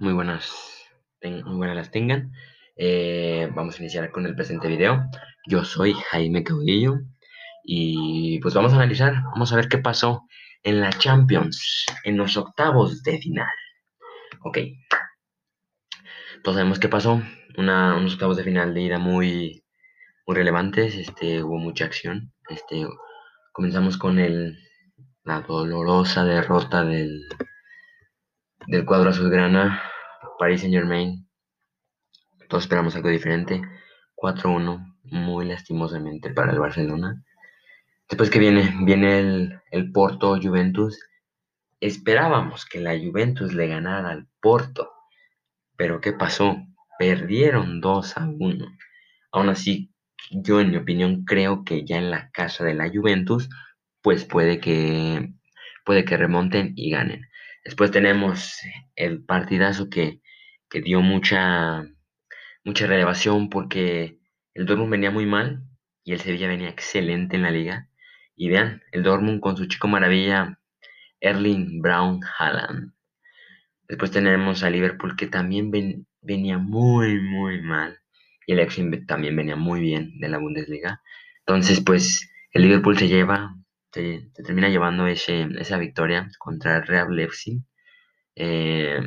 [0.00, 0.50] Muy buenas,
[1.22, 2.32] muy buenas las tengan.
[2.74, 5.04] Eh, vamos a iniciar con el presente video.
[5.46, 7.00] Yo soy Jaime Caudillo
[7.62, 10.26] y pues vamos a analizar, vamos a ver qué pasó
[10.62, 13.54] en la Champions, en los octavos de final.
[14.42, 14.58] Ok,
[16.42, 17.20] todos sabemos qué pasó,
[17.58, 19.64] unos octavos de final de ida muy,
[20.26, 22.32] muy relevantes, este, hubo mucha acción.
[22.48, 22.86] Este,
[23.52, 24.56] comenzamos con el,
[25.24, 27.28] la dolorosa derrota del
[28.66, 29.82] del cuadro azulgrana,
[30.38, 31.28] Paris Saint Germain.
[32.48, 33.62] Todos esperamos algo diferente.
[34.16, 37.24] 4-1, muy lastimosamente para el Barcelona.
[38.08, 40.98] Después que viene, viene el, el, Porto Juventus.
[41.80, 44.90] Esperábamos que la Juventus le ganara al Porto.
[45.76, 46.56] Pero ¿qué pasó?
[46.98, 48.66] Perdieron 2 a 1.
[49.32, 49.92] Aún así,
[50.30, 53.48] yo en mi opinión creo que ya en la casa de la Juventus,
[54.02, 55.32] pues puede que,
[55.84, 57.26] puede que remonten y ganen.
[57.64, 58.58] Después tenemos
[58.96, 60.20] el partidazo que,
[60.84, 61.84] dio mucha,
[62.64, 64.18] mucha relevación porque
[64.54, 65.62] el Dortmund venía muy mal
[66.02, 67.88] y el Sevilla venía excelente en la liga.
[68.34, 70.58] Y vean, el Dortmund con su chico maravilla,
[71.20, 72.92] Erling Brown Haaland.
[73.86, 75.70] Después tenemos a Liverpool que también
[76.22, 77.98] venía muy, muy mal.
[78.46, 81.02] Y el Ajax también venía muy bien de la Bundesliga.
[81.40, 83.54] Entonces, pues, el Liverpool se lleva
[83.92, 87.62] te, termina llevando ese, esa victoria contra el Real Leipzig.
[88.34, 89.00] Eh,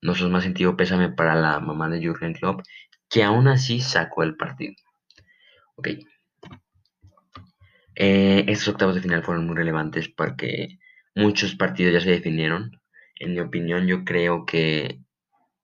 [0.00, 2.62] nosotros más sentido pésame para la mamá de Jurgen Klopp,
[3.08, 4.74] que aún así sacó el partido.
[5.76, 5.88] Ok.
[7.94, 10.78] Eh, estos octavos de final fueron muy relevantes porque
[11.14, 12.72] muchos partidos ya se definieron.
[13.16, 15.00] En mi opinión, yo creo que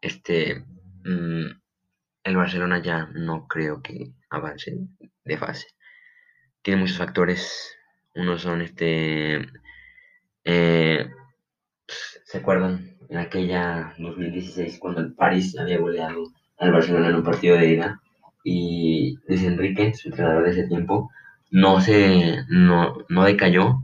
[0.00, 0.64] este
[1.04, 1.46] mm,
[2.24, 4.76] el Barcelona ya no creo que avance
[5.24, 5.66] de fase.
[6.62, 7.77] Tiene muchos factores
[8.18, 9.48] unos son este.
[10.44, 11.08] Eh,
[12.24, 12.96] ¿Se acuerdan?
[13.08, 16.24] En aquella 2016, cuando el París había goleado
[16.58, 18.02] al Barcelona en un partido de ida.
[18.44, 21.10] Y Luis Enrique, su entrenador de ese tiempo,
[21.50, 22.44] no se.
[22.48, 23.80] no, no decayó.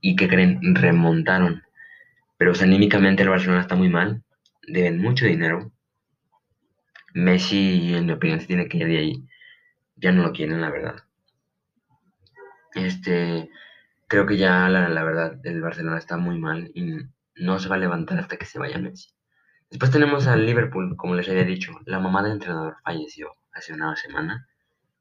[0.00, 1.62] Y que creen, remontaron.
[2.36, 4.22] Pero anímicamente el Barcelona está muy mal.
[4.66, 5.70] Deben mucho dinero.
[7.14, 9.24] Messi, en mi opinión, se tiene que ir de ahí.
[9.96, 11.07] Ya no lo quieren, la verdad.
[12.74, 13.50] Este,
[14.06, 16.96] creo que ya la, verdad el Barcelona está muy mal y
[17.36, 19.10] no se va a levantar hasta que se vaya Messi.
[19.70, 23.94] Después tenemos al Liverpool, como les había dicho, la mamá del entrenador falleció hace una
[23.96, 24.48] semana.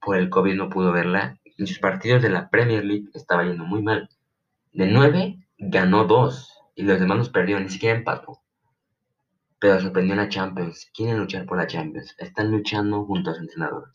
[0.00, 1.38] Por el COVID no pudo verla.
[1.58, 4.08] En sus partidos de la Premier League estaba yendo muy mal.
[4.72, 8.40] De nueve ganó dos y los demás los perdió, ni siquiera empató.
[9.58, 10.90] Pero sorprendió en la Champions.
[10.94, 12.14] Quieren luchar por la Champions.
[12.18, 13.90] Están luchando junto a su entrenador.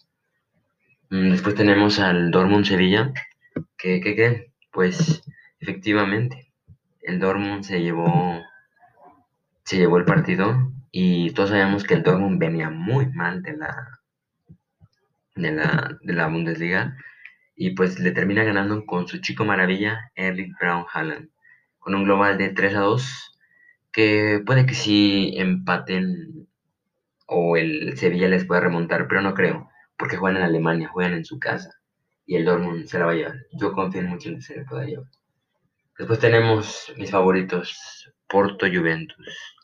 [1.09, 3.13] Mm, después tenemos al Dortmund Sevilla,
[3.77, 4.51] ¿Qué, qué, qué?
[4.71, 5.23] Pues
[5.59, 6.51] efectivamente,
[7.01, 8.41] el Dortmund se llevó,
[9.63, 13.99] se llevó el partido y todos sabemos que el Dortmund venía muy mal de la,
[15.35, 16.97] de la, de la Bundesliga
[17.55, 21.29] y pues le termina ganando con su chico maravilla, Erling Brown Haaland,
[21.79, 23.39] con un global de 3 a 2,
[23.91, 26.47] que puede que sí empaten
[27.25, 31.25] o el Sevilla les pueda remontar, pero no creo, porque juegan en Alemania, juegan en
[31.25, 31.76] su casa
[32.27, 33.35] y el Dortmund se la va a llevar.
[33.53, 35.07] Yo confío mucho en que se le pueda llevar.
[35.97, 39.55] Después tenemos mis favoritos, Porto Juventus.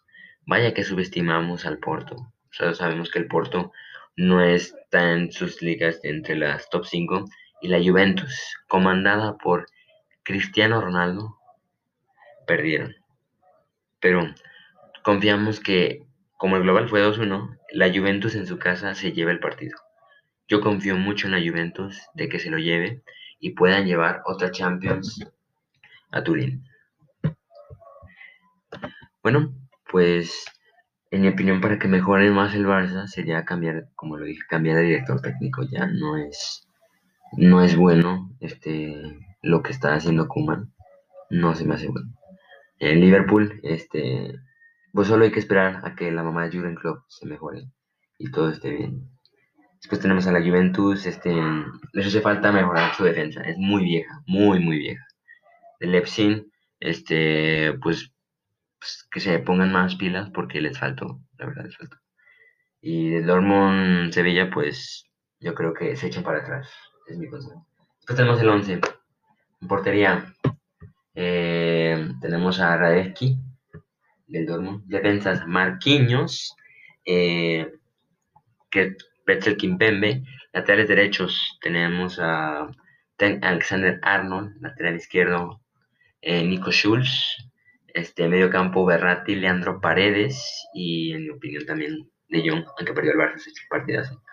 [0.45, 2.33] Vaya que subestimamos al Porto.
[2.49, 3.71] Solo sabemos que el Porto
[4.15, 7.25] no está en sus ligas entre las top 5
[7.61, 9.67] y la Juventus, comandada por
[10.23, 11.37] Cristiano Ronaldo,
[12.47, 12.95] perdieron.
[13.99, 14.33] Pero
[15.03, 16.05] confiamos que,
[16.37, 19.77] como el global fue 2-1, la Juventus en su casa se lleva el partido.
[20.47, 23.01] Yo confío mucho en la Juventus de que se lo lleve
[23.39, 25.19] y puedan llevar otra Champions
[26.11, 26.63] a Turín.
[29.21, 29.53] Bueno,
[29.89, 30.45] pues
[31.11, 34.77] en mi opinión para que mejore más el Barça sería cambiar, como lo dije, cambiar
[34.77, 35.63] de director técnico.
[35.63, 36.67] Ya no es,
[37.37, 40.73] no es bueno este, lo que está haciendo Kuman.
[41.29, 42.11] No se me hace bueno.
[42.79, 44.35] En Liverpool, este,
[44.91, 47.67] pues solo hay que esperar a que la mamá de Jurgen Klopp se mejore
[48.17, 49.12] y todo esté bien.
[49.83, 51.35] Después tenemos a la Juventus, este,
[51.91, 55.05] les hace falta mejorar su defensa, es muy vieja, muy, muy vieja.
[55.81, 56.47] El Leipzig,
[56.79, 58.13] este, pues,
[58.79, 61.97] pues, que se pongan más pilas porque les faltó, la verdad les faltó.
[62.79, 65.05] Y el Dortmund Sevilla, pues,
[65.41, 66.71] yo creo que se echan para atrás,
[67.09, 67.67] es mi consejo.
[67.97, 68.73] Después tenemos el 11,
[69.61, 70.33] en portería,
[71.13, 73.37] eh, tenemos a Radecki,
[74.27, 76.55] del Dortmund, defensas Marquinhos,
[77.05, 77.69] eh,
[78.69, 80.23] que Petzel Kimpembe.
[80.51, 82.67] Laterales derechos tenemos a
[83.17, 85.61] Alexander Arnold, lateral izquierdo,
[86.21, 87.37] eh, Nico Schulz,
[87.87, 93.11] Este medio campo, Berratti, Leandro Paredes y en mi opinión también De Jong, aunque perdió
[93.11, 94.23] el Barça, se hecho partidazo.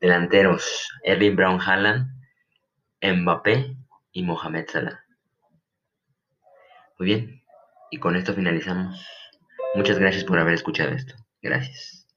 [0.00, 2.06] Delanteros, Erling Brown Haaland,
[3.02, 3.76] Mbappé
[4.12, 5.04] y Mohamed Salah.
[6.98, 7.42] Muy bien,
[7.90, 9.04] y con esto finalizamos.
[9.74, 11.14] Muchas gracias por haber escuchado esto.
[11.42, 12.07] Gracias.